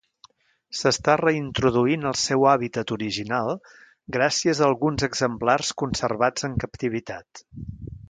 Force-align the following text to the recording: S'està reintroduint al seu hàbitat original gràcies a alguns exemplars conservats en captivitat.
S'està 0.77 1.15
reintroduint 1.19 2.07
al 2.13 2.17
seu 2.21 2.47
hàbitat 2.53 2.95
original 2.97 3.53
gràcies 4.19 4.63
a 4.65 4.69
alguns 4.71 5.09
exemplars 5.11 5.73
conservats 5.85 6.51
en 6.53 6.61
captivitat. 6.67 7.49